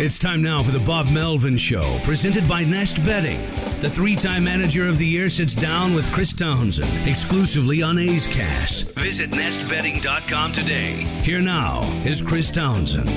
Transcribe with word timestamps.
It's 0.00 0.16
time 0.16 0.40
now 0.40 0.62
for 0.62 0.70
the 0.70 0.78
Bob 0.78 1.10
Melvin 1.10 1.56
Show, 1.56 1.98
presented 2.04 2.46
by 2.46 2.62
Nest 2.62 3.04
Betting. 3.04 3.40
The 3.80 3.90
three-time 3.90 4.44
manager 4.44 4.86
of 4.86 4.96
the 4.96 5.04
year 5.04 5.28
sits 5.28 5.56
down 5.56 5.92
with 5.92 6.08
Chris 6.12 6.32
Townsend, 6.32 7.08
exclusively 7.08 7.82
on 7.82 7.98
A's 7.98 8.28
Cast. 8.28 8.92
Visit 8.92 9.32
nestbetting.com 9.32 10.52
today. 10.52 11.02
Here 11.24 11.40
now 11.40 11.82
is 12.04 12.22
Chris 12.22 12.48
Townsend. 12.52 13.10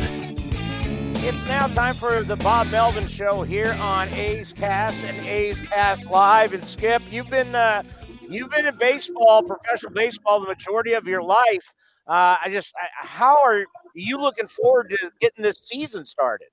It's 1.23 1.45
now 1.45 1.67
time 1.67 1.93
for 1.93 2.23
the 2.23 2.37
Bob 2.37 2.71
Melvin 2.71 3.05
Show 3.05 3.43
here 3.43 3.73
on 3.73 4.11
A's 4.15 4.51
Cast 4.51 5.05
and 5.05 5.19
A's 5.27 5.61
Cast 5.61 6.09
Live. 6.09 6.55
And 6.55 6.65
Skip, 6.65 7.03
you've 7.11 7.29
been 7.29 7.53
uh, 7.53 7.83
you've 8.27 8.49
been 8.49 8.65
in 8.65 8.75
baseball, 8.79 9.43
professional 9.43 9.93
baseball, 9.93 10.39
the 10.39 10.47
majority 10.47 10.93
of 10.93 11.07
your 11.07 11.21
life. 11.21 11.75
Uh, 12.07 12.37
I 12.43 12.49
just, 12.49 12.73
I, 12.75 13.05
how 13.05 13.37
are 13.43 13.65
you 13.93 14.19
looking 14.19 14.47
forward 14.47 14.89
to 14.89 15.11
getting 15.19 15.43
this 15.43 15.59
season 15.59 16.05
started? 16.05 16.47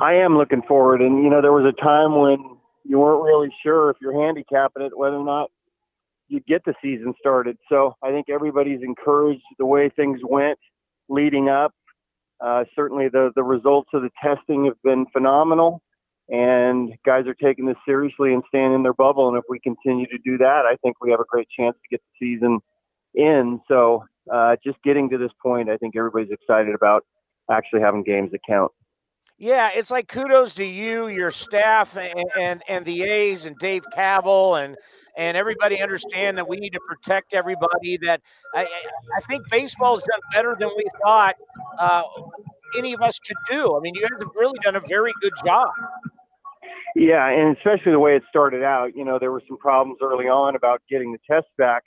I 0.00 0.14
am 0.14 0.36
looking 0.36 0.62
forward. 0.62 1.00
And, 1.00 1.22
you 1.22 1.30
know, 1.30 1.40
there 1.40 1.52
was 1.52 1.64
a 1.64 1.82
time 1.82 2.18
when 2.18 2.58
you 2.84 2.98
weren't 2.98 3.22
really 3.22 3.54
sure 3.62 3.90
if 3.90 3.96
you're 4.00 4.20
handicapping 4.20 4.82
it, 4.82 4.96
whether 4.96 5.16
or 5.16 5.24
not 5.24 5.50
you'd 6.28 6.46
get 6.46 6.64
the 6.64 6.74
season 6.82 7.14
started. 7.18 7.56
So 7.68 7.94
I 8.02 8.10
think 8.10 8.28
everybody's 8.28 8.82
encouraged 8.82 9.42
the 9.58 9.66
way 9.66 9.88
things 9.88 10.20
went 10.22 10.58
leading 11.08 11.48
up. 11.48 11.72
Uh, 12.44 12.64
certainly 12.74 13.08
the, 13.08 13.30
the 13.34 13.42
results 13.42 13.90
of 13.94 14.02
the 14.02 14.10
testing 14.22 14.66
have 14.66 14.80
been 14.82 15.06
phenomenal 15.12 15.80
and 16.28 16.92
guys 17.04 17.26
are 17.26 17.34
taking 17.34 17.66
this 17.66 17.76
seriously 17.86 18.34
and 18.34 18.42
staying 18.48 18.74
in 18.74 18.82
their 18.82 18.92
bubble. 18.92 19.28
And 19.28 19.38
if 19.38 19.44
we 19.48 19.60
continue 19.60 20.06
to 20.06 20.18
do 20.24 20.36
that, 20.38 20.62
I 20.66 20.76
think 20.82 20.96
we 21.00 21.10
have 21.10 21.20
a 21.20 21.24
great 21.28 21.48
chance 21.56 21.76
to 21.76 21.88
get 21.88 22.00
the 22.02 22.34
season 22.34 22.58
in. 23.14 23.60
So 23.68 24.04
uh, 24.32 24.56
just 24.64 24.82
getting 24.82 25.08
to 25.10 25.18
this 25.18 25.30
point, 25.40 25.70
I 25.70 25.76
think 25.76 25.94
everybody's 25.96 26.32
excited 26.32 26.74
about 26.74 27.04
actually 27.50 27.80
having 27.80 28.02
games 28.02 28.32
that 28.32 28.40
count. 28.48 28.72
Yeah, 29.38 29.70
it's 29.74 29.90
like 29.90 30.08
kudos 30.08 30.54
to 30.54 30.64
you, 30.64 31.08
your 31.08 31.30
staff, 31.30 31.98
and, 31.98 32.24
and 32.40 32.62
and 32.68 32.86
the 32.86 33.02
A's 33.02 33.44
and 33.44 33.56
Dave 33.58 33.84
Kaval 33.94 34.64
and 34.64 34.76
and 35.14 35.36
everybody 35.36 35.82
understand 35.82 36.38
that 36.38 36.48
we 36.48 36.56
need 36.56 36.72
to 36.72 36.80
protect 36.88 37.34
everybody. 37.34 37.98
That 37.98 38.22
I, 38.54 38.62
I 38.64 39.20
think 39.28 39.42
baseball's 39.50 40.02
done 40.04 40.20
better 40.32 40.56
than 40.58 40.70
we 40.74 40.84
thought 41.04 41.36
uh, 41.78 42.02
any 42.78 42.94
of 42.94 43.02
us 43.02 43.18
could 43.18 43.36
do. 43.46 43.76
I 43.76 43.80
mean, 43.80 43.94
you 43.94 44.00
guys 44.00 44.18
have 44.20 44.30
really 44.34 44.58
done 44.62 44.76
a 44.76 44.80
very 44.80 45.12
good 45.20 45.34
job. 45.44 45.68
Yeah, 46.94 47.28
and 47.28 47.54
especially 47.58 47.92
the 47.92 47.98
way 47.98 48.16
it 48.16 48.22
started 48.30 48.62
out. 48.62 48.96
You 48.96 49.04
know, 49.04 49.18
there 49.18 49.32
were 49.32 49.42
some 49.46 49.58
problems 49.58 49.98
early 50.02 50.28
on 50.28 50.56
about 50.56 50.80
getting 50.88 51.12
the 51.12 51.18
tests 51.30 51.50
back 51.58 51.82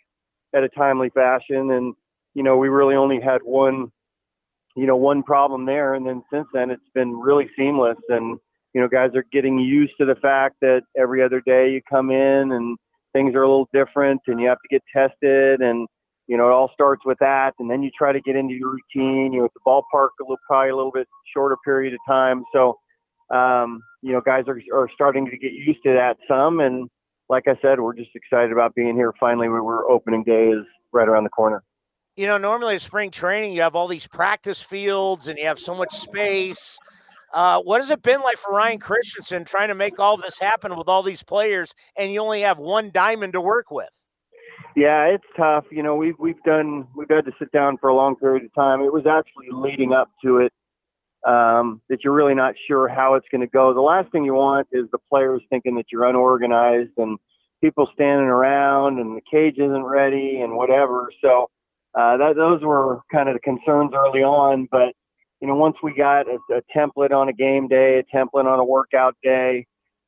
at 0.54 0.64
a 0.64 0.70
timely 0.70 1.10
fashion, 1.10 1.72
and 1.72 1.96
you 2.36 2.44
know, 2.44 2.58
we 2.58 2.70
really 2.70 2.94
only 2.94 3.20
had 3.20 3.42
one 3.44 3.92
you 4.80 4.88
know, 4.88 4.96
one 4.96 5.24
problem 5.24 5.66
there. 5.66 5.94
And 5.94 6.08
then 6.08 6.24
since 6.32 6.48
then, 6.54 6.72
it's 6.72 6.82
been 6.96 7.20
really 7.20 7.50
seamless. 7.58 7.98
And, 8.08 8.40
you 8.74 8.82
know, 8.82 8.88
guys 8.88 9.12
are 9.16 9.26
getting 9.32 9.60
used 9.60 9.94
to 10.00 10.06
the 10.06 10.16
fact 10.16 10.56
that 10.62 10.82
every 10.98 11.22
other 11.22 11.42
day 11.46 11.72
you 11.72 11.82
come 11.90 12.12
in 12.12 12.52
and 12.54 12.78
things 13.12 13.36
are 13.36 13.44
a 13.44 13.50
little 13.50 13.68
different 13.74 14.22
and 14.28 14.40
you 14.40 14.48
have 14.48 14.60
to 14.62 14.68
get 14.70 14.82
tested. 14.96 15.62
And, 15.62 15.88
you 16.28 16.38
know, 16.38 16.48
it 16.48 16.54
all 16.54 16.72
starts 16.74 17.02
with 17.06 17.18
that. 17.20 17.54
And 17.60 17.70
then 17.70 17.84
you 17.84 17.90
try 17.98 18.14
to 18.14 18.22
get 18.22 18.38
into 18.38 18.54
your 18.54 18.72
routine. 18.72 19.34
You 19.34 19.40
know, 19.40 19.46
at 19.46 19.54
the 19.54 19.60
ballpark 19.68 20.10
a 20.22 20.24
little, 20.24 20.38
probably 20.48 20.70
a 20.70 20.76
little 20.76 20.92
bit 20.92 21.08
shorter 21.34 21.58
period 21.66 21.94
of 21.94 22.00
time. 22.08 22.44
So, 22.54 22.78
um, 23.36 23.82
you 24.02 24.14
know, 24.14 24.22
guys 24.22 24.46
are, 24.48 24.60
are 24.74 24.90
starting 24.94 25.26
to 25.26 25.38
get 25.38 25.52
used 25.52 25.84
to 25.84 25.94
that 25.94 26.18
some. 26.26 26.62
And 26.62 26.90
like 27.28 27.48
I 27.48 27.58
said, 27.62 27.82
we're 27.82 27.96
just 27.96 28.12
excited 28.16 28.54
about 28.54 28.76
being 28.76 28.96
here. 28.96 29.14
Finally, 29.20 29.50
we 29.50 29.60
were 29.60 29.90
opening 29.92 30.24
day 30.24 30.50
is 30.50 30.66
right 30.94 31.08
around 31.08 31.26
the 31.26 31.30
corner 31.30 31.64
you 32.20 32.28
know, 32.28 32.38
normally 32.38 32.74
in 32.74 32.80
spring 32.80 33.12
training, 33.12 33.54
you 33.54 33.62
have 33.62 33.76
all 33.76 33.88
these 33.88 34.06
practice 34.06 34.62
fields 34.62 35.30
and 35.30 35.40
you 35.40 35.46
have 35.46 35.58
so 35.58 35.74
much 35.74 35.94
space. 35.94 36.78
Uh, 37.34 37.62
what 37.62 37.80
has 37.80 37.90
it 37.92 38.02
been 38.02 38.20
like 38.20 38.36
for 38.36 38.52
Ryan 38.54 38.78
Christenson 38.78 39.46
trying 39.46 39.70
to 39.70 39.76
make 39.76 40.00
all 40.00 40.18
this 40.18 40.38
happen 40.38 40.76
with 40.76 40.90
all 40.90 41.02
these 41.02 41.24
players 41.24 41.74
and 41.98 42.12
you 42.12 42.20
only 42.20 42.42
have 42.42 42.60
one 42.60 42.92
diamond 42.92 43.32
to 43.34 43.42
work 43.42 43.72
with? 43.72 44.06
Yeah, 44.76 45.06
it's 45.06 45.24
tough. 45.38 45.64
You 45.72 45.82
know, 45.82 45.96
we've 45.96 46.20
we've 46.20 46.44
done 46.44 46.90
we've 46.94 47.08
had 47.10 47.24
to 47.24 47.32
sit 47.40 47.54
down 47.54 47.78
for 47.78 47.88
a 47.88 47.96
long 47.96 48.18
period 48.18 48.44
of 48.44 48.54
time. 48.54 48.82
It 48.82 48.92
was 48.92 49.06
actually 49.06 49.48
leading 49.54 49.94
up 49.94 50.10
to 50.26 50.40
it 50.40 50.52
um, 51.26 51.82
that 51.88 52.04
you're 52.04 52.14
really 52.14 52.36
not 52.36 52.54
sure 52.68 52.90
how 52.90 53.14
it's 53.14 53.28
going 53.32 53.48
to 53.48 53.48
go. 53.48 53.74
The 53.74 53.80
last 53.80 54.12
thing 54.12 54.26
you 54.26 54.34
want 54.34 54.68
is 54.74 54.88
the 54.92 55.00
players 55.10 55.42
thinking 55.50 55.76
that 55.76 55.86
you're 55.90 56.04
unorganized 56.04 56.92
and 56.98 57.18
people 57.62 57.88
standing 57.94 58.28
around 58.28 59.00
and 59.00 59.16
the 59.16 59.22
cage 59.32 59.56
isn't 59.58 59.84
ready 59.84 60.42
and 60.42 60.58
whatever. 60.58 61.10
So 61.22 61.50
uh, 61.96 62.18
that 62.18 62.36
those 62.36 62.62
were 62.62 63.02
kind 63.12 63.30
of 63.30 63.36
the 63.36 63.40
concerns 63.40 63.92
early 63.96 64.22
on. 64.22 64.68
But 64.72 64.94
you 65.42 65.48
know, 65.48 65.56
once 65.56 65.76
we 65.82 65.94
got 65.96 66.28
a, 66.28 66.38
a 66.54 66.62
template 66.76 67.12
on 67.12 67.30
a 67.30 67.34
game 67.34 67.68
day, 67.68 68.00
a 68.00 68.16
template 68.16 68.46
on 68.46 68.60
a 68.60 68.64
workout 68.64 69.16
day, 69.24 69.66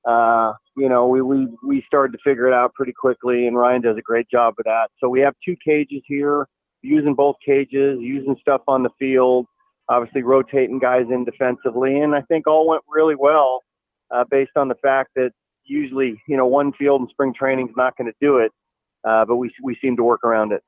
uh, 0.07 0.53
you 0.77 0.89
know, 0.89 1.07
we, 1.07 1.21
we 1.21 1.47
we 1.65 1.83
started 1.87 2.13
to 2.13 2.19
figure 2.23 2.47
it 2.47 2.53
out 2.53 2.73
pretty 2.73 2.93
quickly, 2.93 3.47
and 3.47 3.57
Ryan 3.57 3.81
does 3.81 3.97
a 3.97 4.01
great 4.01 4.27
job 4.29 4.55
of 4.59 4.65
that. 4.65 4.89
So 4.99 5.09
we 5.09 5.21
have 5.21 5.33
two 5.43 5.55
cages 5.65 6.01
here, 6.05 6.45
using 6.81 7.15
both 7.15 7.35
cages, 7.45 7.97
using 7.99 8.35
stuff 8.41 8.61
on 8.67 8.83
the 8.83 8.89
field, 8.99 9.45
obviously 9.89 10.23
rotating 10.23 10.79
guys 10.79 11.05
in 11.09 11.25
defensively, 11.25 11.99
and 11.99 12.15
I 12.15 12.21
think 12.21 12.47
all 12.47 12.67
went 12.67 12.83
really 12.87 13.15
well 13.15 13.61
uh, 14.11 14.23
based 14.29 14.51
on 14.55 14.67
the 14.67 14.75
fact 14.75 15.11
that 15.15 15.31
usually, 15.63 16.21
you 16.27 16.37
know, 16.37 16.47
one 16.47 16.73
field 16.73 17.01
in 17.01 17.07
spring 17.09 17.33
training 17.37 17.69
is 17.69 17.75
not 17.77 17.95
going 17.97 18.11
to 18.11 18.17
do 18.19 18.37
it, 18.37 18.51
uh, 19.03 19.25
but 19.25 19.37
we 19.37 19.51
we 19.63 19.77
seem 19.81 19.95
to 19.97 20.03
work 20.03 20.23
around 20.23 20.51
it 20.51 20.61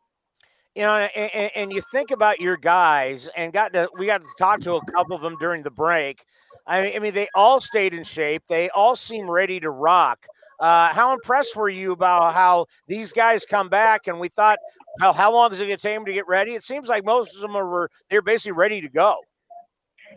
you 0.76 0.82
know, 0.82 0.96
and, 0.96 1.52
and, 1.56 1.74
you 1.74 1.82
think 1.92 2.10
about 2.10 2.40
your 2.40 2.58
guys, 2.58 3.30
and 3.38 3.54
got 3.54 3.74
to 3.74 3.90
we 3.98 4.08
got 4.08 4.22
to 4.22 4.28
talk 4.40 4.60
to 4.62 4.74
a 4.74 4.86
couple 4.92 5.16
of 5.16 5.22
them 5.22 5.36
during 5.40 5.62
the 5.62 5.72
break. 5.72 6.24
I 6.66 6.98
mean, 7.00 7.14
they 7.14 7.28
all 7.36 7.60
stayed 7.60 7.94
in 7.94 8.04
shape. 8.04 8.44
They 8.48 8.70
all 8.70 8.96
seem 8.96 9.30
ready 9.30 9.60
to 9.60 9.70
rock. 9.70 10.26
Uh, 10.60 10.94
how 10.94 11.14
impressed 11.14 11.56
were 11.56 11.70
you 11.70 11.92
about 11.92 12.34
how 12.34 12.68
these 12.88 13.12
guys 13.12 13.46
come 13.46 13.68
back? 13.68 14.08
And 14.08 14.20
we 14.20 14.30
thought, 14.30 14.60
well, 15.02 15.12
how 15.14 15.34
long 15.34 15.52
is 15.52 15.60
it 15.60 15.66
going 15.66 15.78
to 15.78 15.82
take 15.82 15.96
them 15.96 16.06
to 16.06 16.14
get 16.14 16.28
ready? 16.28 16.52
It 16.52 16.64
seems 16.64 16.88
like 16.88 17.04
most 17.04 17.36
of 17.36 17.42
them 17.42 17.54
were 17.54 17.90
they're 18.10 18.22
basically 18.22 18.54
ready 18.54 18.82
to 18.82 18.90
go. 18.90 19.18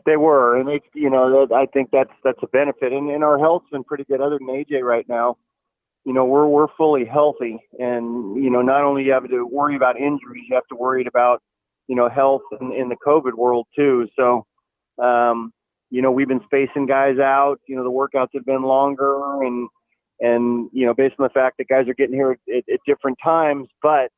They 0.05 0.17
were, 0.17 0.57
and 0.57 0.69
they, 0.69 0.81
you 0.95 1.11
know, 1.11 1.49
I 1.55 1.67
think 1.67 1.91
that's 1.91 2.13
that's 2.23 2.39
a 2.43 2.47
benefit. 2.47 2.93
And, 2.93 3.11
and 3.11 3.25
our 3.25 3.39
health's 3.39 3.69
been 3.71 3.85
pretty 3.85 4.05
good, 4.05 4.21
other 4.21 4.39
than 4.39 4.47
AJ 4.49 4.83
right 4.83 5.09
now 5.09 5.37
you 6.07 6.15
know 6.15 6.25
we're 6.25 6.47
we're 6.47 6.69
fully 6.79 7.05
healthy. 7.05 7.59
And 7.79 8.43
you 8.43 8.51
know 8.51 8.63
not 8.63 8.85
only 8.85 9.05
you 9.05 9.13
have 9.13 9.29
to 9.29 9.47
worry 9.47 9.77
about 9.77 9.97
injuries 9.99 10.45
you 10.49 10.55
have 10.55 10.67
to 10.71 10.77
worry 10.77 11.05
about 11.07 11.43
you 11.89 11.97
know 11.97 12.09
health 12.09 12.43
in, 12.61 12.73
in 12.73 12.89
the 12.89 12.97
covid 13.07 13.35
world 13.35 13.67
too. 13.77 14.09
So 14.17 14.47
um 15.03 15.53
you 15.91 16.03
know 16.03 16.11
we've 16.11 16.29
been 16.29 16.41
spacing 16.45 16.87
guys 16.87 17.19
out 17.19 17.59
you 17.69 17.77
know 17.77 17.85
the 17.85 17.91
workouts 17.91 18.29
have 18.35 18.45
been 18.45 18.63
longer 18.63 19.43
and 19.43 19.69
and 20.21 20.71
you 20.73 20.87
know 20.87 20.95
based 20.95 21.15
on 21.19 21.25
the 21.25 21.31
fact 21.31 21.59
that 21.59 21.69
guys 21.69 21.89
are 21.89 21.95
getting 21.95 22.15
here 22.15 22.33
at, 22.33 22.65
at 22.73 22.81
different 22.87 23.19
times 23.23 23.69
but 23.83 24.11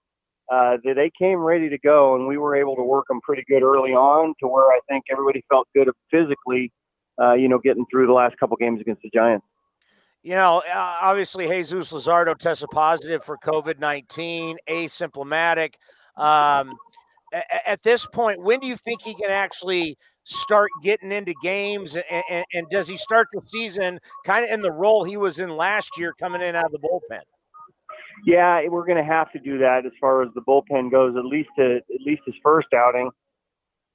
uh 0.53 0.77
they 0.85 1.11
came 1.19 1.39
ready 1.39 1.69
to 1.69 1.79
go 1.79 2.15
and 2.15 2.27
we 2.27 2.39
were 2.39 2.55
able 2.57 2.77
to 2.77 2.83
work 2.83 3.05
them 3.09 3.21
pretty 3.23 3.45
good 3.49 3.63
early 3.63 3.91
on 3.91 4.33
to 4.41 4.47
where 4.47 4.67
i 4.67 4.79
think 4.89 5.05
everybody 5.11 5.45
felt 5.51 5.67
good 5.75 5.89
physically 6.11 6.73
uh 7.21 7.35
you 7.35 7.49
know 7.49 7.59
getting 7.59 7.85
through 7.91 8.07
the 8.07 8.13
last 8.13 8.37
couple 8.39 8.57
games 8.57 8.81
against 8.81 9.03
the 9.03 9.11
giants 9.13 9.47
you 10.29 10.35
know, 10.35 10.63
obviously 10.75 11.47
Jesus 11.47 11.91
Luzardo 11.91 12.37
tested 12.37 12.69
positive 12.71 13.25
for 13.25 13.39
COVID 13.39 13.79
19, 13.79 14.59
asymptomatic. 14.69 15.77
Um, 16.19 16.77
at 17.67 17.81
this 17.81 18.05
point, 18.05 18.43
when 18.43 18.61
do 18.61 18.67
you 18.67 18.77
think 18.77 19.01
he 19.01 19.15
can 19.15 19.31
actually 19.31 19.97
start 20.25 20.69
getting 20.83 21.13
into 21.13 21.33
games? 21.43 21.97
And, 21.97 22.23
and, 22.31 22.45
and 22.53 22.67
does 22.69 22.89
he 22.89 22.99
start 22.99 23.29
the 23.33 23.41
season 23.47 24.01
kind 24.27 24.45
of 24.45 24.51
in 24.51 24.61
the 24.61 24.71
role 24.71 25.03
he 25.03 25.17
was 25.17 25.39
in 25.39 25.49
last 25.49 25.97
year, 25.97 26.13
coming 26.21 26.43
in 26.43 26.55
out 26.55 26.67
of 26.67 26.73
the 26.73 26.79
bullpen? 26.79 27.23
Yeah, 28.27 28.61
we're 28.69 28.85
going 28.85 28.99
to 28.99 29.11
have 29.11 29.33
to 29.33 29.39
do 29.39 29.57
that 29.61 29.87
as 29.87 29.93
far 29.99 30.23
as 30.23 30.29
the 30.35 30.43
bullpen 30.43 30.91
goes, 30.91 31.17
at 31.17 31.25
least 31.25 31.49
to, 31.59 31.77
at 31.77 32.01
least 32.05 32.21
his 32.27 32.35
first 32.43 32.69
outing. 32.75 33.11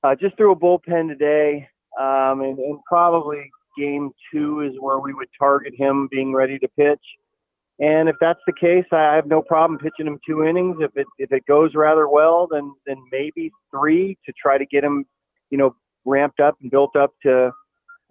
uh, 0.03 0.15
just 0.15 0.35
threw 0.35 0.51
a 0.51 0.55
bullpen 0.55 1.09
today, 1.09 1.69
um, 2.01 2.41
and, 2.41 2.57
and 2.57 2.79
probably 2.87 3.51
game 3.77 4.11
two 4.31 4.61
is 4.61 4.73
where 4.79 4.99
we 4.99 5.13
would 5.13 5.29
target 5.37 5.73
him 5.77 6.07
being 6.11 6.33
ready 6.33 6.59
to 6.59 6.67
pitch. 6.77 7.01
And 7.79 8.07
if 8.07 8.15
that's 8.21 8.39
the 8.45 8.53
case, 8.53 8.85
I 8.91 9.15
have 9.15 9.25
no 9.25 9.41
problem 9.41 9.79
pitching 9.79 10.07
him 10.07 10.19
two 10.27 10.43
innings. 10.43 10.77
If 10.79 10.91
it 10.95 11.07
if 11.17 11.31
it 11.31 11.45
goes 11.47 11.71
rather 11.73 12.07
well, 12.07 12.47
then 12.49 12.71
then 12.85 12.97
maybe 13.11 13.51
three 13.71 14.17
to 14.25 14.33
try 14.41 14.57
to 14.57 14.65
get 14.65 14.83
him, 14.83 15.05
you 15.49 15.57
know, 15.57 15.75
ramped 16.05 16.39
up 16.39 16.55
and 16.61 16.69
built 16.69 16.95
up 16.95 17.11
to 17.23 17.51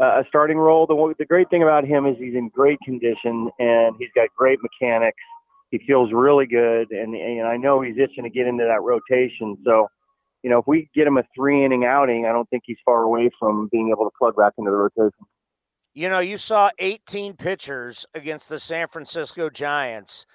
uh, 0.01 0.21
a 0.21 0.25
starting 0.29 0.59
role. 0.59 0.87
The 0.87 1.15
the 1.19 1.25
great 1.25 1.49
thing 1.49 1.63
about 1.63 1.85
him 1.85 2.07
is 2.07 2.17
he's 2.19 2.35
in 2.35 2.49
great 2.49 2.79
condition 2.85 3.51
and 3.59 3.95
he's 3.99 4.11
got 4.15 4.29
great 4.37 4.59
mechanics. 4.63 5.23
He 5.71 5.79
feels 5.87 6.13
really 6.13 6.47
good, 6.47 6.91
and 6.91 7.15
and 7.15 7.47
I 7.47 7.57
know 7.57 7.81
he's 7.81 7.97
itching 7.97 8.25
to 8.25 8.31
get 8.31 8.47
into 8.47 8.65
that 8.65 8.83
rotation. 8.83 9.57
So, 9.65 9.87
you 10.43 10.51
know, 10.51 10.59
if 10.59 10.67
we 10.67 10.91
get 10.95 11.07
him 11.07 11.19
a 11.19 11.23
three 11.35 11.65
inning 11.65 11.85
outing, 11.85 12.27
I 12.27 12.33
don't 12.33 12.49
think 12.51 12.65
he's 12.67 12.77
far 12.85 13.03
away 13.03 13.31
from 13.39 13.69
being 13.71 13.91
able 13.91 14.05
to 14.05 14.11
plug 14.19 14.37
back 14.37 14.55
into 14.59 14.71
the 14.71 14.77
rotation. 14.77 15.25
You 15.95 16.09
know, 16.09 16.21
you 16.21 16.39
saw 16.39 16.71
18 16.79 17.35
pitchers 17.35 18.07
against 18.15 18.49
the 18.49 18.59
San 18.59 18.89
Francisco 18.89 19.51
Giants. 19.51 20.27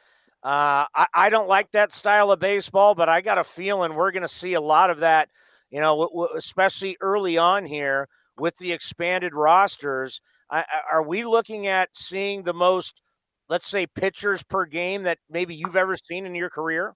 Uh, 0.44 0.86
I, 0.94 1.07
I, 1.13 1.30
don't 1.30 1.48
like 1.48 1.71
that 1.71 1.92
style 1.92 2.31
of 2.31 2.39
baseball, 2.39 2.94
but 2.94 3.09
I 3.09 3.21
got 3.21 3.39
a 3.39 3.44
feeling 3.44 3.95
we're 3.95 4.12
going 4.12 4.21
to 4.21 4.27
see 4.27 4.54
a 4.54 4.62
lot 4.62 4.92
of 4.92 5.00
that, 5.00 5.30
you 5.71 5.81
know, 5.81 6.00
w- 6.00 6.09
w- 6.09 6.38
especially 6.38 6.95
early 7.01 7.39
on 7.39 7.65
here 7.65 8.07
with 8.38 8.56
the 8.57 8.71
expanded 8.71 9.33
rosters. 9.33 10.21
I, 10.51 10.63
are 10.92 11.01
we 11.01 11.25
looking 11.25 11.65
at 11.65 11.98
seeing 11.98 12.44
the 12.44 12.54
most, 12.54 13.01
let's 13.50 13.68
say, 13.68 13.88
pitchers 13.88 14.44
per 14.44 14.65
game 14.65 15.04
that 15.04 15.18
maybe 15.27 15.56
you've 15.56 15.75
ever 15.75 15.98
seen 15.98 16.27
in 16.27 16.36
your 16.36 16.51
career? 16.51 16.94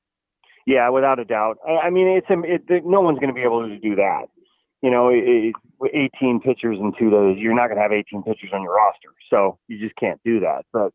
Yeah, 0.68 0.88
without 0.90 1.18
a 1.18 1.26
doubt. 1.26 1.58
I, 1.68 1.88
I 1.88 1.90
mean, 1.90 2.08
it's 2.08 2.28
it, 2.30 2.86
no 2.86 3.02
one's 3.02 3.18
going 3.18 3.30
to 3.30 3.36
be 3.36 3.42
able 3.42 3.68
to 3.68 3.80
do 3.80 3.96
that 3.96 4.28
you 4.82 4.90
know, 4.90 5.10
it, 5.10 5.54
18 5.94 6.42
pitchers 6.42 6.78
in 6.80 6.92
two 6.98 7.10
days, 7.10 7.38
you're 7.40 7.56
not 7.56 7.68
going 7.68 7.78
to 7.78 7.82
have 7.82 7.92
18 7.92 8.24
pitchers 8.24 8.50
on 8.54 8.64
your 8.64 8.76
roster. 8.76 9.10
So 9.30 9.58
you 9.68 9.80
just 9.80 9.96
can't 9.96 10.20
do 10.26 10.40
that. 10.40 10.66
But 10.74 10.92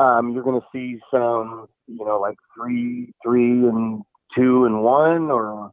um, 0.00 0.32
you're 0.32 0.42
going 0.42 0.60
to 0.60 0.66
see 0.72 1.00
some, 1.10 1.66
you 1.86 2.04
know, 2.04 2.20
like 2.20 2.36
three, 2.56 3.12
three 3.24 3.50
and 3.68 4.02
two 4.36 4.64
and 4.64 4.82
one, 4.82 5.30
or 5.30 5.70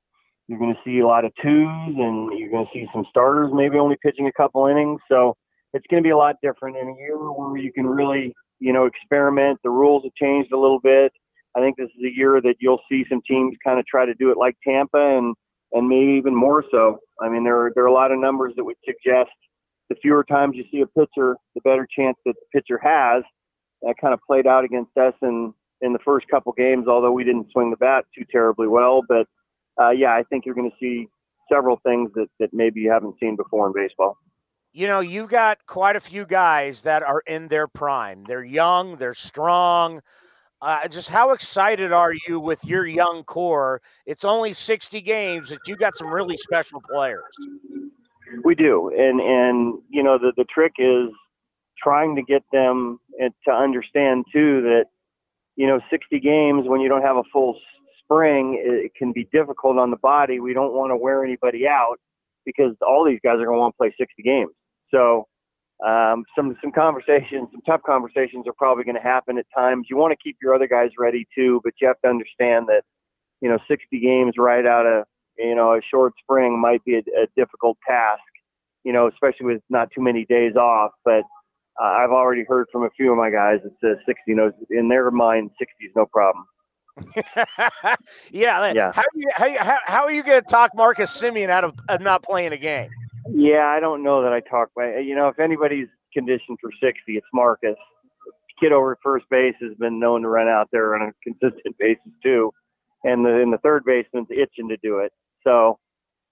you're 0.48 0.60
going 0.60 0.74
to 0.74 0.80
see 0.84 1.00
a 1.00 1.08
lot 1.08 1.26
of 1.26 1.32
twos, 1.42 1.96
and 1.98 2.38
you're 2.38 2.50
going 2.50 2.66
to 2.66 2.72
see 2.74 2.88
some 2.94 3.06
starters 3.10 3.52
maybe 3.54 3.78
only 3.78 3.98
pitching 4.02 4.28
a 4.28 4.34
couple 4.34 4.66
innings. 4.68 5.00
So 5.10 5.36
it's 5.74 5.86
going 5.90 6.04
to 6.04 6.08
be 6.08 6.12
a 6.12 6.18
lot 6.18 6.36
different 6.44 6.78
in 6.78 6.90
a 6.90 6.96
year 6.98 7.18
where 7.18 7.58
you 7.58 7.72
can 7.72 7.86
really, 7.86 8.34
you 8.60 8.74
know, 8.74 8.86
experiment. 8.86 9.60
The 9.64 9.70
rules 9.70 10.04
have 10.04 10.14
changed 10.16 10.52
a 10.52 10.60
little 10.60 10.80
bit. 10.80 11.12
I 11.56 11.60
think 11.60 11.78
this 11.78 11.90
is 11.98 12.04
a 12.06 12.16
year 12.16 12.42
that 12.42 12.56
you'll 12.60 12.82
see 12.90 13.06
some 13.10 13.22
teams 13.28 13.56
kind 13.64 13.80
of 13.80 13.86
try 13.86 14.06
to 14.06 14.14
do 14.14 14.32
it 14.32 14.38
like 14.38 14.56
Tampa 14.66 15.18
and 15.18 15.36
and 15.74 15.88
maybe 15.88 16.14
even 16.14 16.36
more 16.36 16.64
so. 16.72 17.00
I 17.22 17.30
mean, 17.30 17.44
there 17.44 17.66
are, 17.66 17.72
there 17.74 17.84
are 17.84 17.88
a 17.88 17.94
lot 17.94 18.12
of 18.12 18.20
numbers 18.20 18.54
that 18.58 18.64
would 18.64 18.78
suggest 18.86 19.32
the 19.90 19.96
fewer 20.02 20.24
times 20.24 20.56
you 20.56 20.64
see 20.72 20.82
a 20.82 20.88
pitcher, 20.88 21.36
the 21.56 21.62
better 21.64 21.88
chance 21.98 22.18
that 22.26 22.34
the 22.34 22.60
pitcher 22.60 22.80
has. 22.82 23.24
That 23.82 23.96
kind 24.00 24.14
of 24.14 24.20
played 24.26 24.48
out 24.48 24.64
against 24.64 24.96
us 24.98 25.14
in 25.22 25.54
in 25.82 25.94
the 25.94 26.00
first 26.06 26.28
couple 26.30 26.54
games, 26.54 26.88
although 26.88 27.12
we 27.12 27.24
didn't 27.24 27.48
swing 27.52 27.72
the 27.72 27.78
bat 27.78 28.06
too 28.16 28.24
terribly 28.32 28.68
well. 28.68 29.02
But 29.08 29.28
uh, 29.82 29.90
yeah, 29.90 30.12
I 30.12 30.24
think 30.30 30.46
you're 30.46 30.56
going 30.56 30.70
to 30.70 30.78
see 30.80 31.08
several 31.52 31.80
things 31.84 32.12
that 32.16 32.28
that 32.40 32.50
maybe 32.54 32.82
you 32.82 32.92
haven't 32.92 33.16
seen 33.20 33.36
before 33.36 33.68
in 33.68 33.74
baseball. 33.74 34.18
You 34.74 34.88
know, 34.88 35.02
you've 35.02 35.30
got 35.30 35.66
quite 35.66 35.98
a 35.98 36.00
few 36.00 36.26
guys 36.26 36.84
that 36.84 37.04
are 37.04 37.22
in 37.28 37.50
their 37.50 37.68
prime. 37.68 38.24
They're 38.24 38.44
young, 38.44 38.96
they're 38.98 39.14
strong. 39.14 40.02
Uh, 40.62 40.88
just 40.88 41.10
how 41.10 41.32
excited 41.32 41.92
are 41.92 42.14
you 42.28 42.40
with 42.40 42.64
your 42.64 42.86
young 42.86 43.24
core? 43.24 43.82
It's 44.06 44.24
only 44.24 44.54
60 44.54 45.02
games, 45.02 45.50
but 45.50 45.60
you 45.68 45.76
got 45.76 45.96
some 45.96 46.14
really 46.14 46.38
special 46.38 46.82
players. 46.88 47.34
We 48.44 48.56
do, 48.56 48.90
and 48.96 49.20
and 49.20 49.80
you 49.90 50.02
know 50.02 50.18
the 50.18 50.32
the 50.38 50.46
trick 50.46 50.74
is 50.78 51.10
trying 51.78 52.16
to 52.16 52.22
get 52.22 52.44
them 52.54 53.00
to 53.20 53.52
understand 53.52 54.26
too 54.32 54.62
that 54.62 54.86
you 55.58 55.68
know 55.68 55.82
60 55.90 56.20
games 56.20 56.68
when 56.68 56.80
you 56.80 56.88
don't 56.88 57.02
have 57.02 57.18
a 57.18 57.24
full 57.34 57.60
spring 58.04 58.62
it 58.64 58.94
can 58.96 59.12
be 59.12 59.28
difficult 59.34 59.78
on 59.78 59.92
the 59.92 59.98
body. 59.98 60.40
We 60.40 60.54
don't 60.54 60.74
want 60.74 60.92
to 60.92 60.98
wear 60.98 61.26
anybody 61.26 61.68
out 61.68 61.98
because 62.46 62.76
all 62.86 63.06
these 63.06 63.20
guys 63.24 63.34
are 63.36 63.46
going 63.46 63.58
to 63.58 63.60
want 63.60 63.74
to 63.74 63.78
play 63.78 63.94
60 63.98 64.22
games. 64.24 64.52
So 64.92 65.28
um, 65.86 66.26
some 66.36 66.56
some 66.62 66.72
conversations, 66.72 67.50
some 67.52 67.62
tough 67.66 67.82
conversations 67.84 68.48
are 68.48 68.54
probably 68.54 68.84
going 68.84 68.96
to 68.96 69.02
happen 69.02 69.38
at 69.38 69.46
times. 69.56 69.88
You 69.90 69.98
want 69.98 70.12
to 70.12 70.18
keep 70.24 70.38
your 70.42 70.54
other 70.54 70.68
guys 70.68 70.90
ready 71.00 71.28
too, 71.36 71.60
but 71.64 71.74
you 71.82 71.88
have 71.88 72.00
to 72.04 72.10
understand 72.10 72.68
that 72.68 72.84
you 73.42 73.50
know 73.50 73.58
60 73.68 74.00
games 74.00 74.36
right 74.38 74.66
out 74.66 74.86
of 74.86 75.06
you 75.38 75.56
know 75.56 75.74
a 75.74 75.82
short 75.90 76.14
spring 76.22 76.60
might 76.60 76.84
be 76.86 76.96
a, 76.96 77.00
a 77.00 77.28
difficult 77.36 77.78
task. 77.88 78.22
You 78.84 78.94
know, 78.94 79.08
especially 79.08 79.46
with 79.48 79.62
not 79.70 79.90
too 79.94 80.02
many 80.02 80.26
days 80.26 80.56
off. 80.56 80.92
But 81.04 81.24
uh, 81.82 81.86
I've 81.86 82.12
already 82.12 82.44
heard 82.48 82.68
from 82.72 82.84
a 82.84 82.90
few 82.92 83.12
of 83.12 83.18
my 83.18 83.32
guys 83.32 83.60
that 83.64 83.74
says 83.84 83.98
60 84.06 84.34
knows 84.36 84.54
in 84.70 84.88
their 84.90 85.10
mind 85.10 85.50
60 85.58 85.74
is 85.84 85.92
no 85.96 86.06
problem. 86.06 86.46
yeah, 88.32 88.74
yeah. 88.74 88.92
How, 88.94 89.04
you, 89.16 89.58
how, 89.60 89.78
how 89.86 90.04
are 90.04 90.12
you 90.12 90.24
going 90.24 90.42
to 90.42 90.48
talk 90.48 90.72
Marcus 90.76 91.10
Semien 91.10 91.50
out 91.50 91.64
of, 91.64 91.74
of 91.90 92.02
not 92.02 92.22
playing 92.22 92.52
a 92.52 92.58
game? 92.58 92.90
Yeah, 93.34 93.66
I 93.66 93.80
don't 93.80 94.04
know 94.04 94.24
that 94.24 94.34
I 94.34 94.42
talk 94.42 94.70
by. 94.76 94.98
You 94.98 95.16
know, 95.16 95.28
if 95.28 95.40
anybody's 95.40 95.88
conditioned 96.14 96.58
for 96.60 96.70
60, 96.82 97.00
it's 97.08 97.28
Marcus. 97.34 97.76
Kid 98.60 98.72
over 98.72 98.98
first 99.02 99.26
base 99.30 99.56
has 99.62 99.76
been 99.80 100.00
known 100.00 100.22
to 100.22 100.28
run 100.28 100.48
out 100.48 100.70
there 100.72 100.96
on 100.96 101.02
a 101.10 101.12
consistent 101.24 101.76
basis 101.80 102.12
too, 102.22 102.54
and 103.04 103.26
the 103.26 103.42
and 103.42 103.52
the 103.52 103.58
third 103.60 103.84
baseman's 103.86 104.28
itching 104.30 104.70
to 104.70 104.78
do 104.84 105.00
it. 105.00 105.12
So 105.44 105.80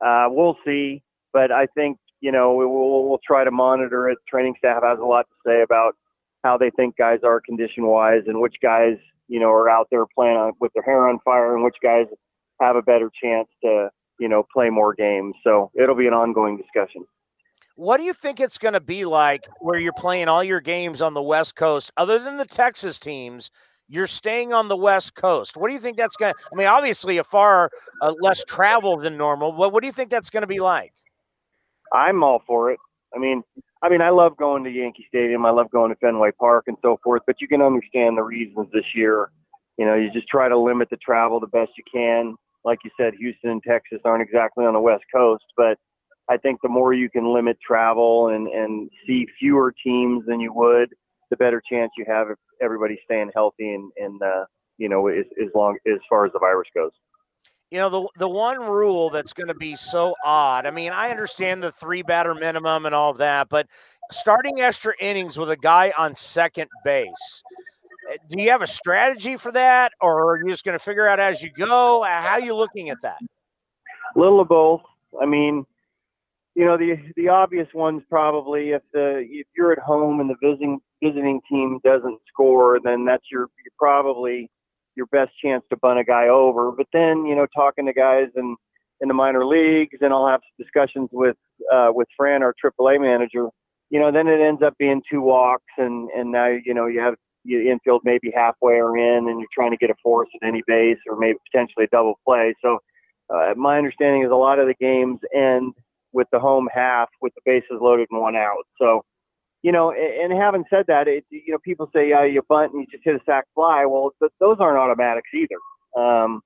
uh, 0.05 0.25
we'll 0.29 0.57
see. 0.65 1.01
But 1.33 1.51
I 1.51 1.67
think 1.75 1.97
you 2.21 2.31
know 2.31 2.53
we'll 2.53 3.09
we'll 3.09 3.19
try 3.25 3.43
to 3.43 3.51
monitor 3.51 4.09
it. 4.09 4.17
Training 4.29 4.55
staff 4.57 4.83
has 4.83 4.99
a 4.99 5.05
lot 5.05 5.25
to 5.29 5.49
say 5.49 5.61
about 5.63 5.95
how 6.43 6.57
they 6.57 6.69
think 6.69 6.97
guys 6.97 7.19
are 7.23 7.41
condition 7.41 7.85
wise 7.87 8.23
and 8.27 8.39
which 8.39 8.55
guys 8.61 8.97
you 9.27 9.39
know 9.39 9.49
are 9.49 9.69
out 9.69 9.87
there 9.89 10.05
playing 10.15 10.37
on, 10.37 10.53
with 10.59 10.71
their 10.73 10.83
hair 10.83 11.07
on 11.07 11.19
fire 11.25 11.55
and 11.55 11.63
which 11.63 11.77
guys 11.81 12.05
have 12.61 12.75
a 12.75 12.81
better 12.81 13.09
chance 13.21 13.47
to 13.63 13.89
you 14.19 14.27
know, 14.27 14.45
play 14.53 14.69
more 14.69 14.93
games. 14.93 15.35
So 15.43 15.71
it'll 15.73 15.95
be 15.95 16.07
an 16.07 16.13
ongoing 16.13 16.57
discussion. 16.57 17.05
What 17.75 17.97
do 17.97 18.03
you 18.03 18.13
think 18.13 18.39
it's 18.41 18.57
going 18.57 18.73
to 18.73 18.81
be 18.81 19.05
like 19.05 19.47
where 19.61 19.79
you're 19.79 19.93
playing 19.93 20.27
all 20.27 20.43
your 20.43 20.59
games 20.59 21.01
on 21.01 21.13
the 21.13 21.21
West 21.21 21.55
Coast, 21.55 21.91
other 21.95 22.19
than 22.19 22.37
the 22.37 22.45
Texas 22.45 22.99
teams? 22.99 23.49
You're 23.87 24.05
staying 24.05 24.53
on 24.53 24.67
the 24.67 24.75
West 24.75 25.15
Coast. 25.15 25.57
What 25.57 25.69
do 25.69 25.73
you 25.73 25.79
think 25.79 25.97
that's 25.97 26.15
going 26.17 26.33
to? 26.33 26.39
I 26.53 26.55
mean, 26.55 26.67
obviously, 26.67 27.17
a 27.17 27.23
far 27.23 27.71
uh, 28.01 28.13
less 28.19 28.43
travel 28.43 28.97
than 28.97 29.17
normal. 29.17 29.53
But 29.53 29.71
what 29.71 29.81
do 29.81 29.87
you 29.87 29.93
think 29.93 30.09
that's 30.09 30.29
going 30.29 30.41
to 30.41 30.47
be 30.47 30.59
like? 30.59 30.93
I'm 31.93 32.21
all 32.21 32.43
for 32.45 32.69
it. 32.69 32.79
I 33.15 33.17
mean, 33.17 33.43
I 33.81 33.89
mean, 33.89 34.01
I 34.01 34.09
love 34.09 34.35
going 34.37 34.63
to 34.65 34.69
Yankee 34.69 35.05
Stadium. 35.07 35.45
I 35.45 35.51
love 35.51 35.71
going 35.71 35.89
to 35.89 35.95
Fenway 35.95 36.31
Park 36.37 36.65
and 36.67 36.77
so 36.81 36.99
forth. 37.03 37.23
But 37.25 37.37
you 37.39 37.47
can 37.47 37.61
understand 37.61 38.17
the 38.17 38.23
reasons 38.23 38.67
this 38.73 38.85
year. 38.93 39.31
You 39.77 39.85
know, 39.85 39.95
you 39.95 40.11
just 40.11 40.27
try 40.27 40.49
to 40.49 40.57
limit 40.59 40.89
the 40.89 40.97
travel 40.97 41.39
the 41.39 41.47
best 41.47 41.71
you 41.77 41.83
can 41.91 42.35
like 42.65 42.79
you 42.83 42.91
said, 42.99 43.13
Houston 43.19 43.51
and 43.51 43.63
Texas 43.63 43.99
aren't 44.05 44.21
exactly 44.21 44.65
on 44.65 44.73
the 44.73 44.79
West 44.79 45.03
Coast, 45.13 45.45
but 45.55 45.77
I 46.29 46.37
think 46.37 46.59
the 46.61 46.69
more 46.69 46.93
you 46.93 47.09
can 47.09 47.33
limit 47.33 47.57
travel 47.65 48.29
and, 48.29 48.47
and 48.47 48.89
see 49.07 49.25
fewer 49.39 49.73
teams 49.83 50.25
than 50.27 50.39
you 50.39 50.53
would, 50.53 50.89
the 51.29 51.37
better 51.37 51.61
chance 51.71 51.91
you 51.97 52.05
have 52.07 52.29
of 52.29 52.37
everybody 52.61 52.99
staying 53.03 53.31
healthy 53.33 53.73
and, 53.73 53.91
and 53.97 54.21
uh, 54.21 54.45
you 54.77 54.89
know, 54.89 55.07
as, 55.07 55.25
as 55.41 55.49
long 55.55 55.77
as 55.87 55.99
far 56.09 56.25
as 56.25 56.33
the 56.33 56.39
virus 56.39 56.67
goes. 56.75 56.91
You 57.71 57.77
know, 57.77 57.89
the 57.89 58.07
the 58.17 58.29
one 58.29 58.59
rule 58.59 59.11
that's 59.11 59.33
going 59.33 59.49
to 59.49 59.53
be 59.53 59.75
so 59.75 60.15
odd. 60.25 60.65
I 60.65 60.71
mean, 60.71 60.91
I 60.91 61.11
understand 61.11 61.61
the 61.61 61.71
three 61.71 62.01
batter 62.01 62.33
minimum 62.33 62.87
and 62.87 62.95
all 62.95 63.13
that, 63.13 63.47
but 63.47 63.67
starting 64.11 64.59
extra 64.59 64.93
innings 64.99 65.37
with 65.37 65.51
a 65.51 65.57
guy 65.57 65.93
on 65.95 66.15
second 66.15 66.67
base 66.83 67.43
do 68.27 68.41
you 68.41 68.49
have 68.51 68.61
a 68.61 68.67
strategy 68.67 69.37
for 69.37 69.51
that, 69.51 69.93
or 70.01 70.31
are 70.31 70.37
you 70.37 70.49
just 70.49 70.63
going 70.63 70.77
to 70.77 70.83
figure 70.83 71.07
out 71.07 71.19
as 71.19 71.41
you 71.43 71.51
go? 71.51 72.03
How 72.03 72.33
are 72.33 72.41
you 72.41 72.55
looking 72.55 72.89
at 72.89 72.97
that? 73.01 73.19
Little 74.15 74.39
of 74.39 74.47
both. 74.47 74.81
I 75.21 75.25
mean, 75.25 75.65
you 76.55 76.65
know, 76.65 76.77
the 76.77 76.97
the 77.15 77.29
obvious 77.29 77.67
ones 77.73 78.01
probably 78.09 78.71
if 78.71 78.81
the 78.93 79.25
if 79.29 79.47
you're 79.55 79.71
at 79.71 79.79
home 79.79 80.19
and 80.19 80.29
the 80.29 80.35
visiting 80.41 80.79
visiting 81.03 81.39
team 81.49 81.79
doesn't 81.83 82.19
score, 82.27 82.79
then 82.83 83.05
that's 83.05 83.23
your 83.31 83.47
you're 83.63 83.73
probably 83.77 84.49
your 84.95 85.05
best 85.07 85.31
chance 85.43 85.63
to 85.69 85.77
bunt 85.77 85.99
a 85.99 86.03
guy 86.03 86.27
over. 86.27 86.71
But 86.71 86.87
then, 86.91 87.25
you 87.25 87.35
know, 87.35 87.47
talking 87.55 87.85
to 87.85 87.93
guys 87.93 88.27
in 88.35 88.55
in 89.01 89.07
the 89.07 89.13
minor 89.13 89.45
leagues, 89.45 89.97
and 90.01 90.11
I'll 90.11 90.27
have 90.27 90.41
discussions 90.57 91.09
with 91.11 91.37
uh, 91.71 91.89
with 91.91 92.07
Fran, 92.17 92.43
our 92.43 92.53
AAA 92.63 92.99
manager. 93.01 93.47
You 93.89 93.99
know, 93.99 94.11
then 94.11 94.27
it 94.27 94.41
ends 94.41 94.61
up 94.61 94.77
being 94.77 95.01
two 95.09 95.21
walks, 95.21 95.71
and 95.77 96.09
and 96.09 96.31
now 96.31 96.47
you 96.47 96.73
know 96.73 96.87
you 96.87 96.99
have 96.99 97.15
you 97.49 97.71
infield 97.71 98.01
maybe 98.03 98.31
halfway 98.33 98.75
or 98.75 98.97
in, 98.97 99.27
and 99.29 99.39
you're 99.39 99.49
trying 99.53 99.71
to 99.71 99.77
get 99.77 99.89
a 99.89 99.95
force 100.03 100.29
at 100.41 100.47
any 100.47 100.61
base 100.67 100.97
or 101.09 101.17
maybe 101.17 101.37
potentially 101.51 101.85
a 101.85 101.95
double 101.95 102.19
play. 102.25 102.53
So 102.61 102.79
uh, 103.33 103.53
my 103.55 103.77
understanding 103.77 104.23
is 104.23 104.31
a 104.31 104.35
lot 104.35 104.59
of 104.59 104.67
the 104.67 104.75
games 104.79 105.19
end 105.35 105.73
with 106.11 106.27
the 106.31 106.39
home 106.39 106.67
half 106.73 107.09
with 107.21 107.33
the 107.35 107.41
bases 107.45 107.79
loaded 107.81 108.07
and 108.11 108.21
one 108.21 108.35
out. 108.35 108.65
So 108.79 109.03
you 109.61 109.71
know, 109.71 109.91
and, 109.91 110.31
having 110.31 110.63
said 110.69 110.85
that, 110.87 111.07
it, 111.07 111.25
you 111.29 111.51
know, 111.51 111.57
people 111.63 111.89
say, 111.93 112.09
yeah, 112.09 112.23
you 112.23 112.41
bunt 112.47 112.71
and 112.71 112.81
you 112.81 112.87
just 112.89 113.03
hit 113.03 113.15
a 113.15 113.19
sac 113.25 113.43
fly. 113.53 113.85
Well, 113.85 114.11
th- 114.19 114.31
those 114.39 114.57
aren't 114.59 114.79
automatics 114.79 115.29
either. 115.33 116.01
Um, 116.01 116.41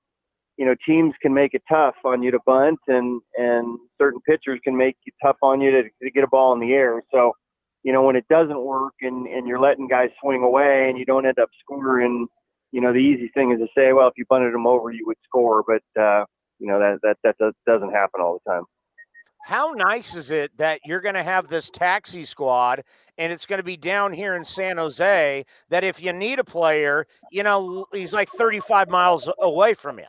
you 0.56 0.64
know, 0.64 0.74
teams 0.86 1.14
can 1.22 1.32
make 1.32 1.54
it 1.54 1.62
tough 1.68 1.94
on 2.04 2.22
you 2.22 2.30
to 2.30 2.38
bunt, 2.46 2.78
and 2.88 3.20
and 3.36 3.78
certain 3.98 4.20
pitchers 4.28 4.60
can 4.64 4.76
make 4.76 4.96
it 5.04 5.14
tough 5.22 5.36
on 5.42 5.60
you 5.60 5.70
to, 5.70 5.82
to 6.02 6.10
get 6.10 6.24
a 6.24 6.28
ball 6.28 6.52
in 6.52 6.60
the 6.60 6.72
air. 6.72 7.02
So, 7.12 7.32
you 7.84 7.92
know, 7.92 8.02
when 8.02 8.16
it 8.16 8.26
doesn't 8.28 8.60
work 8.60 8.94
and 9.02 9.26
and 9.28 9.46
you're 9.46 9.60
letting 9.60 9.86
guys 9.86 10.08
swing 10.20 10.42
away 10.42 10.88
and 10.88 10.98
you 10.98 11.04
don't 11.04 11.26
end 11.26 11.38
up 11.38 11.50
scoring, 11.60 12.26
you 12.72 12.80
know, 12.80 12.92
the 12.92 12.98
easy 12.98 13.30
thing 13.34 13.52
is 13.52 13.60
to 13.60 13.66
say, 13.76 13.92
well, 13.92 14.08
if 14.08 14.14
you 14.16 14.24
bunted 14.28 14.52
them 14.52 14.66
over, 14.66 14.90
you 14.90 15.04
would 15.06 15.18
score, 15.24 15.62
but 15.66 16.00
uh, 16.00 16.24
you 16.58 16.66
know 16.66 16.78
that 16.80 17.16
that 17.22 17.36
that 17.38 17.52
doesn't 17.66 17.92
happen 17.92 18.20
all 18.20 18.40
the 18.44 18.50
time. 18.50 18.64
How 19.44 19.72
nice 19.76 20.16
is 20.16 20.30
it 20.30 20.56
that 20.56 20.80
you're 20.86 21.02
going 21.02 21.16
to 21.16 21.22
have 21.22 21.48
this 21.48 21.68
taxi 21.68 22.24
squad 22.24 22.82
and 23.18 23.30
it's 23.30 23.44
going 23.44 23.58
to 23.58 23.64
be 23.64 23.76
down 23.76 24.14
here 24.14 24.34
in 24.34 24.42
San 24.42 24.78
Jose 24.78 25.44
that 25.68 25.84
if 25.84 26.02
you 26.02 26.14
need 26.14 26.38
a 26.38 26.44
player, 26.44 27.06
you 27.30 27.42
know, 27.42 27.84
he's 27.92 28.14
like 28.14 28.30
35 28.30 28.88
miles 28.88 29.30
away 29.38 29.74
from 29.74 29.98
you. 29.98 30.06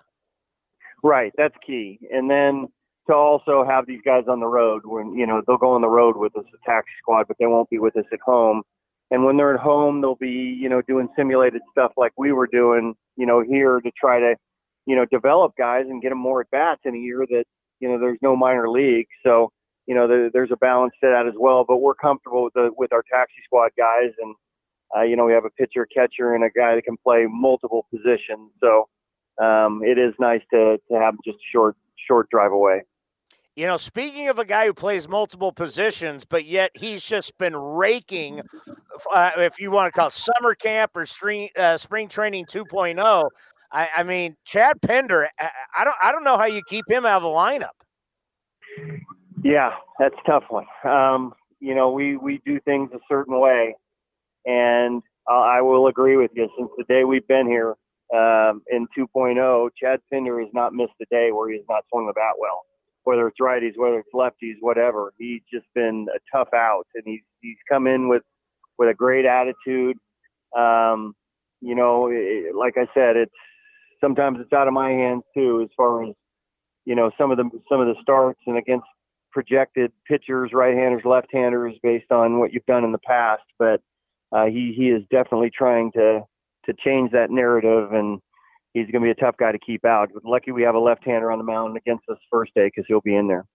Right, 1.03 1.34
that's 1.38 1.53
key. 1.67 2.00
And 2.10 2.32
then 2.32 2.70
to 3.07 3.13
also 3.13 3.63
have 3.67 3.85
these 3.85 4.01
guys 4.03 4.24
on 4.27 4.39
the 4.39 4.47
road 4.47 4.81
when 4.85 5.13
you 5.13 5.25
know 5.25 5.41
they'll 5.45 5.57
go 5.57 5.71
on 5.71 5.81
the 5.81 5.89
road 5.89 6.17
with 6.17 6.35
us, 6.38 6.45
a 6.53 6.69
taxi 6.69 6.91
squad, 7.01 7.27
but 7.27 7.38
they 7.39 7.45
won't 7.45 7.69
be 7.69 7.79
with 7.79 7.95
us 7.97 8.05
at 8.12 8.19
home. 8.25 8.63
And 9.12 9.24
when 9.24 9.38
they're 9.38 9.53
at 9.53 9.59
home, 9.59 10.01
they'll 10.01 10.15
be 10.15 10.29
you 10.59 10.69
know 10.69 10.81
doing 10.81 11.07
simulated 11.15 11.62
stuff 11.71 11.91
like 11.97 12.13
we 12.17 12.31
were 12.31 12.47
doing, 12.47 12.95
you 13.15 13.25
know, 13.25 13.41
here 13.41 13.79
to 13.79 13.91
try 14.00 14.19
to 14.19 14.35
you 14.85 14.95
know 14.95 15.05
develop 15.05 15.53
guys 15.57 15.85
and 15.88 16.01
get 16.01 16.09
them 16.09 16.17
more 16.17 16.41
at 16.41 16.51
bats 16.51 16.81
in 16.85 16.95
a 16.95 16.97
year 16.97 17.25
that 17.29 17.45
you 17.79 17.89
know 17.89 18.00
there's 18.00 18.19
no 18.21 18.35
minor 18.35 18.69
league. 18.69 19.07
So 19.24 19.51
you 19.85 19.95
know 19.95 20.07
there, 20.07 20.29
there's 20.31 20.51
a 20.51 20.57
balance 20.57 20.93
to 21.01 21.09
that 21.09 21.27
as 21.27 21.35
well. 21.38 21.63
But 21.67 21.77
we're 21.77 21.95
comfortable 21.95 22.43
with 22.43 22.53
the 22.53 22.71
with 22.75 22.91
our 22.91 23.03
taxi 23.12 23.41
squad 23.45 23.71
guys, 23.77 24.12
and 24.19 24.35
uh, 24.95 25.03
you 25.03 25.15
know 25.15 25.25
we 25.25 25.33
have 25.33 25.45
a 25.45 25.51
pitcher, 25.51 25.88
catcher, 25.93 26.33
and 26.33 26.43
a 26.43 26.50
guy 26.50 26.75
that 26.75 26.83
can 26.83 26.97
play 26.97 27.27
multiple 27.29 27.85
positions. 27.91 28.51
So 28.59 28.88
um, 29.43 29.81
it 29.83 30.00
is 30.00 30.13
nice 30.19 30.41
to 30.51 30.77
to 30.91 31.00
have 31.00 31.15
just 31.24 31.38
short 31.51 31.75
short 32.07 32.29
drive 32.29 32.51
away. 32.51 32.81
You 33.55 33.67
know, 33.67 33.77
speaking 33.77 34.27
of 34.27 34.38
a 34.38 34.43
guy 34.43 34.65
who 34.65 34.74
plays 34.74 35.07
multiple 35.07 35.53
positions, 35.53 36.25
but 36.25 36.43
yet 36.43 36.71
he's 36.74 37.05
just 37.05 37.38
been 37.38 37.55
raking, 37.55 38.41
uh, 39.13 39.31
if 39.38 39.62
you 39.62 39.71
want 39.71 39.88
to 39.88 39.97
call 39.97 40.07
it 40.07 40.12
summer 40.12 40.53
camp 40.55 40.91
or 40.95 41.05
spring, 41.05 41.47
uh, 41.57 41.77
spring 41.77 42.09
training 42.09 42.47
2.0. 42.47 43.29
I, 43.71 43.89
I, 43.95 44.03
mean, 44.03 44.35
Chad 44.43 44.81
Pinder, 44.81 45.29
I, 45.39 45.50
I, 45.77 45.83
don't, 45.85 45.95
I 46.03 46.12
don't 46.12 46.25
know 46.25 46.38
how 46.38 46.45
you 46.45 46.62
keep 46.67 46.83
him 46.89 47.05
out 47.05 47.17
of 47.17 47.24
the 47.24 47.29
lineup. 47.29 47.69
Yeah, 49.41 49.71
that's 50.00 50.15
tough 50.25 50.43
one. 50.50 50.65
Um, 50.83 51.33
you 51.62 51.75
know, 51.75 51.91
we, 51.91 52.17
we 52.17 52.41
do 52.45 52.59
things 52.59 52.89
a 52.93 53.00
certain 53.07 53.39
way, 53.39 53.74
and 54.45 55.01
uh, 55.31 55.39
I 55.39 55.62
will 55.62 55.88
agree 55.88 56.17
with 56.17 56.31
you. 56.33 56.50
Since 56.57 56.71
the 56.77 56.83
day 56.93 57.05
we've 57.05 57.27
been 57.27 57.47
here, 57.47 57.75
um, 58.13 58.63
in 58.69 58.85
2.0, 58.97 59.69
Chad 59.81 60.01
Pinder 60.12 60.41
has 60.41 60.50
not 60.53 60.74
missed 60.74 60.93
a 61.01 61.05
day 61.09 61.31
where 61.31 61.50
he 61.50 61.55
has 61.55 61.65
not 61.69 61.85
swung 61.89 62.05
the 62.05 62.13
bat 62.13 62.33
well. 62.38 62.63
Whether 63.05 63.27
it's 63.27 63.39
righties, 63.41 63.77
whether 63.77 64.00
it's 64.00 64.09
lefties, 64.13 64.55
whatever, 64.59 65.13
he's 65.17 65.41
just 65.51 65.65
been 65.74 66.07
a 66.13 66.19
tough 66.35 66.50
out, 66.53 66.85
and 66.95 67.03
he's 67.05 67.21
he's 67.41 67.57
come 67.71 67.88
in 67.88 68.09
with 68.09 68.24
with 68.77 68.89
a 68.89 68.93
great 68.93 69.25
attitude. 69.25 69.97
Um, 70.55 71.13
you 71.62 71.75
know, 71.75 72.09
it, 72.12 72.53
like 72.55 72.75
I 72.77 72.88
said, 72.93 73.15
it's 73.15 73.31
sometimes 74.01 74.39
it's 74.41 74.53
out 74.53 74.67
of 74.67 74.74
my 74.74 74.89
hands 74.89 75.24
too, 75.33 75.62
as 75.63 75.69
far 75.77 76.03
as 76.03 76.13
you 76.85 76.95
know 76.95 77.12
some 77.17 77.31
of 77.31 77.38
the 77.38 77.50
some 77.69 77.79
of 77.79 77.88
the 77.88 77.95
starts 78.01 78.41
and 78.47 78.57
against 78.57 78.85
projected 79.31 79.91
pitchers, 80.07 80.51
right-handers, 80.53 81.01
left-handers, 81.03 81.74
based 81.83 82.09
on 82.09 82.39
what 82.39 82.53
you've 82.53 82.65
done 82.67 82.85
in 82.85 82.93
the 82.93 82.97
past. 83.00 83.43
But 83.59 83.81
uh, 84.31 84.45
he 84.45 84.74
he 84.75 84.89
is 84.89 85.03
definitely 85.12 85.51
trying 85.55 85.91
to 85.93 86.21
to 86.65 86.74
change 86.83 87.12
that 87.12 87.29
narrative, 87.31 87.91
and 87.91 88.19
he's 88.75 88.91
going 88.91 89.01
to 89.01 89.08
be 89.08 89.12
a 89.12 89.15
tough 89.15 89.38
guy 89.38 89.51
to 89.51 89.58
keep 89.58 89.86
out. 89.86 90.12
Lucky 90.24 90.51
we 90.51 90.62
have 90.62 90.75
a 90.75 90.79
left-hander 90.79 91.32
on 91.32 91.39
the 91.39 91.44
mound 91.44 91.77
against 91.77 92.08
us 92.10 92.17
first 92.29 92.53
day 92.53 92.67
because 92.67 92.84
he'll 92.88 93.01
be 93.01 93.15
in 93.15 93.27
there. 93.27 93.46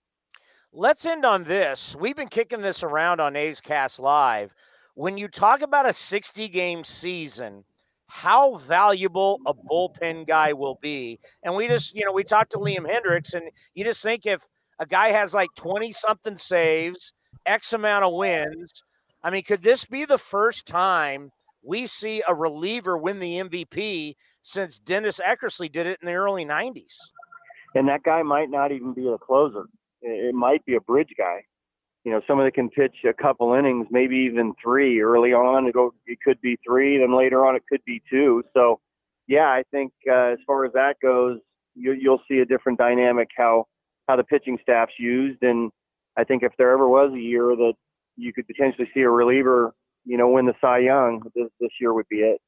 Let's 0.73 1.05
end 1.05 1.25
on 1.25 1.45
this. 1.45 1.95
We've 1.95 2.17
been 2.17 2.29
kicking 2.29 2.63
this 2.63 2.83
around 2.83 3.21
on 3.21 3.37
A's 3.37 3.61
Cast 3.61 4.01
Live. 4.01 4.55
When 4.95 5.19
you 5.19 5.29
talk 5.29 5.63
about 5.63 5.89
a 5.89 5.93
60 5.93 6.49
game 6.49 6.85
season, 6.85 7.65
how 8.09 8.57
valuable 8.57 9.39
a 9.47 9.55
bullpen 9.55 10.27
guy 10.27 10.53
will 10.53 10.79
be. 10.81 11.21
And 11.43 11.55
we 11.55 11.69
just, 11.69 11.95
you 11.95 12.05
know, 12.05 12.13
we 12.13 12.25
talked 12.25 12.53
to 12.53 12.59
Liam 12.59 12.89
Hendriks, 12.89 13.35
and 13.35 13.51
you 13.75 13.85
just 13.85 14.03
think 14.03 14.27
if 14.27 14.49
a 14.79 14.87
guy 14.87 15.09
has 15.09 15.35
like 15.35 15.51
20 15.57 15.93
something 15.93 16.37
saves, 16.37 17.13
X 17.47 17.73
amount 17.73 18.05
of 18.05 18.15
wins, 18.15 18.83
I 19.23 19.31
mean, 19.31 19.43
could 19.43 19.63
this 19.63 19.85
be 19.85 20.05
the 20.05 20.19
first 20.19 20.67
time 20.67 21.31
we 21.63 21.87
see 21.87 22.23
a 22.27 22.35
reliever 22.35 22.97
win 22.97 23.19
the 23.19 23.41
MVP 23.41 24.15
since 24.43 24.79
Dennis 24.79 25.21
Eckersley 25.21 25.71
did 25.71 25.87
it 25.87 25.99
in 26.01 26.07
the 26.07 26.15
early 26.15 26.45
90s. 26.45 27.11
And 27.75 27.89
that 27.89 28.03
guy 28.03 28.23
might 28.23 28.51
not 28.51 28.73
even 28.73 28.93
be 28.93 29.07
a 29.09 29.19
closer. 29.19 29.67
It 30.03 30.35
might 30.35 30.65
be 30.65 30.75
a 30.75 30.81
bridge 30.81 31.13
guy. 31.17 31.45
You 32.05 32.13
know, 32.13 32.23
someone 32.27 32.47
that 32.47 32.55
can 32.55 32.71
pitch 32.71 32.97
a 33.09 33.13
couple 33.13 33.53
innings, 33.53 33.87
maybe 33.91 34.17
even 34.17 34.55
three 34.63 35.01
early 35.01 35.35
on. 35.35 35.67
It, 35.67 35.75
go, 35.75 35.93
it 36.07 36.19
could 36.25 36.41
be 36.41 36.59
three, 36.67 36.99
then 36.99 37.17
later 37.17 37.45
on 37.45 37.57
it 37.57 37.63
could 37.69 37.85
be 37.85 38.03
two. 38.11 38.43
So, 38.55 38.81
yeah, 39.29 39.47
I 39.47 39.63
think 39.71 39.93
uh, 40.11 40.33
as 40.33 40.39
far 40.47 40.65
as 40.65 40.73
that 40.73 40.95
goes, 41.03 41.39
you, 41.75 41.93
you'll 41.93 42.23
see 42.27 42.39
a 42.39 42.47
different 42.47 42.79
dynamic 42.79 43.29
how 43.37 43.67
how 44.09 44.17
the 44.17 44.25
pitching 44.25 44.59
staff's 44.63 44.95
used. 44.99 45.43
And 45.43 45.71
I 46.17 46.25
think 46.25 46.43
if 46.43 46.53
there 46.59 46.73
ever 46.73 46.89
was 46.89 47.13
a 47.15 47.21
year 47.21 47.55
that 47.55 47.75
you 48.17 48.33
could 48.33 48.47
potentially 48.47 48.91
see 48.93 49.03
a 49.03 49.11
reliever 49.11 49.73
you 50.05 50.17
know, 50.17 50.29
win 50.29 50.47
the 50.47 50.55
Cy 50.61 50.79
Young. 50.79 51.23
This, 51.35 51.49
this 51.61 51.71
year 51.81 51.93
would 51.93 52.09
be 52.09 52.19
it. 52.19 52.41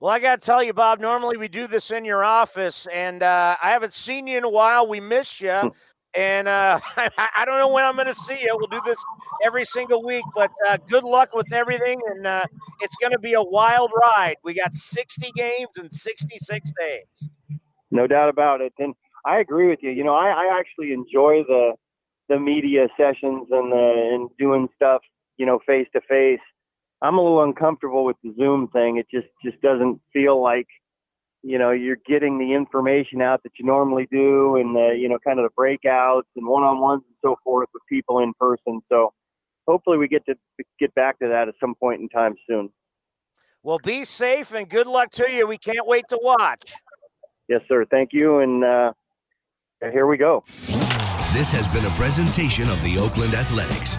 Well, 0.00 0.12
I 0.12 0.20
got 0.20 0.40
to 0.40 0.44
tell 0.46 0.62
you, 0.62 0.72
Bob, 0.72 1.00
normally 1.00 1.36
we 1.36 1.48
do 1.48 1.66
this 1.66 1.90
in 1.90 2.04
your 2.04 2.24
office, 2.24 2.86
and 2.88 3.22
uh, 3.22 3.56
I 3.62 3.70
haven't 3.70 3.94
seen 3.94 4.26
you 4.26 4.36
in 4.36 4.44
a 4.44 4.50
while. 4.50 4.86
We 4.86 5.00
miss 5.00 5.40
you. 5.40 5.52
Hmm. 5.52 5.68
and 6.14 6.48
uh, 6.48 6.78
I, 6.96 7.28
I, 7.38 7.44
don't 7.44 7.58
know 7.58 7.72
when 7.72 7.84
I'm 7.84 7.94
going 7.94 8.08
to 8.08 8.14
see 8.14 8.38
you. 8.40 8.54
We'll 8.58 8.66
do 8.66 8.82
this 8.84 9.02
every 9.44 9.64
single 9.64 10.04
week, 10.04 10.24
but 10.34 10.50
uh, 10.68 10.76
good 10.88 11.04
luck 11.04 11.30
with 11.32 11.52
everything. 11.52 12.00
And 12.10 12.26
uh, 12.26 12.44
it's 12.80 12.96
going 12.96 13.12
to 13.12 13.18
be 13.18 13.32
a 13.32 13.42
wild 13.42 13.92
ride. 14.16 14.36
We 14.44 14.54
got 14.54 14.74
60 14.74 15.30
games 15.34 15.78
in 15.78 15.90
66 15.90 16.72
days. 16.78 17.30
No 17.90 18.06
doubt 18.06 18.28
about 18.28 18.60
it. 18.60 18.72
And 18.78 18.94
I 19.24 19.38
agree 19.38 19.68
with 19.68 19.78
you. 19.82 19.90
You 19.90 20.04
know, 20.04 20.14
I, 20.14 20.28
I 20.28 20.58
actually 20.58 20.92
enjoy 20.92 21.44
the 21.48 21.72
the 22.28 22.38
media 22.38 22.88
sessions 22.96 23.48
and 23.50 23.70
the 23.70 24.10
and 24.14 24.30
doing 24.38 24.68
stuff, 24.76 25.02
you 25.36 25.46
know, 25.46 25.60
face 25.66 25.86
to 25.92 26.00
face 26.08 26.40
I'm 27.04 27.18
a 27.18 27.22
little 27.22 27.42
uncomfortable 27.42 28.06
with 28.06 28.16
the 28.24 28.32
Zoom 28.38 28.68
thing. 28.68 28.96
It 28.96 29.06
just 29.12 29.28
just 29.44 29.60
doesn't 29.60 30.00
feel 30.10 30.42
like 30.42 30.66
you 31.42 31.58
know 31.58 31.70
you're 31.70 31.98
getting 32.06 32.38
the 32.38 32.54
information 32.54 33.20
out 33.20 33.42
that 33.42 33.52
you 33.58 33.66
normally 33.66 34.08
do, 34.10 34.56
and 34.56 34.74
the 34.74 34.96
you 34.98 35.10
know 35.10 35.18
kind 35.22 35.38
of 35.38 35.44
the 35.44 35.54
breakouts 35.54 36.32
and 36.34 36.46
one-on-ones 36.46 37.02
and 37.06 37.16
so 37.22 37.36
forth 37.44 37.68
with 37.74 37.82
people 37.90 38.20
in 38.20 38.32
person. 38.40 38.80
So 38.88 39.12
hopefully 39.68 39.98
we 39.98 40.08
get 40.08 40.24
to 40.26 40.34
get 40.80 40.94
back 40.94 41.18
to 41.18 41.28
that 41.28 41.46
at 41.48 41.54
some 41.60 41.74
point 41.74 42.00
in 42.00 42.08
time 42.08 42.36
soon. 42.48 42.70
Well, 43.62 43.78
be 43.84 44.04
safe 44.04 44.54
and 44.54 44.66
good 44.66 44.86
luck 44.86 45.10
to 45.12 45.30
you. 45.30 45.46
We 45.46 45.58
can't 45.58 45.86
wait 45.86 46.06
to 46.08 46.18
watch. 46.22 46.72
Yes, 47.48 47.60
sir. 47.68 47.84
Thank 47.90 48.14
you, 48.14 48.38
and 48.38 48.64
uh, 48.64 48.92
here 49.92 50.06
we 50.06 50.16
go. 50.16 50.42
This 51.34 51.52
has 51.52 51.68
been 51.68 51.84
a 51.84 51.90
presentation 51.90 52.70
of 52.70 52.82
the 52.82 52.96
Oakland 52.98 53.34
Athletics. 53.34 53.98